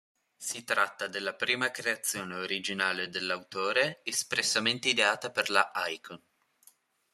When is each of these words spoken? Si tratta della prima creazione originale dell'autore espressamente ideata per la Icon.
Si 0.39 0.63
tratta 0.63 1.05
della 1.05 1.35
prima 1.35 1.69
creazione 1.69 2.33
originale 2.33 3.07
dell'autore 3.09 3.99
espressamente 4.03 4.89
ideata 4.89 5.29
per 5.29 5.51
la 5.51 5.71
Icon. 5.89 6.19